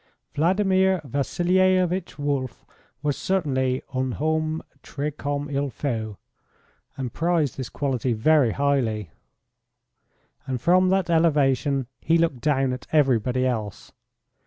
Vladimir 0.33 0.99
Vasilievitch 1.03 2.17
Wolf 2.17 2.65
was 3.03 3.15
certainly 3.15 3.83
un 3.93 4.13
homme 4.13 4.63
tres 4.81 5.13
comme 5.15 5.47
il 5.47 5.69
faut, 5.69 6.17
and 6.97 7.13
prized 7.13 7.55
this 7.55 7.69
quality 7.69 8.11
very 8.11 8.49
highly, 8.53 9.11
and 10.47 10.59
from 10.59 10.89
that 10.89 11.11
elevation 11.11 11.85
he 11.99 12.17
looked 12.17 12.41
down 12.41 12.73
at 12.73 12.87
everybody 12.91 13.45
else. 13.45 13.91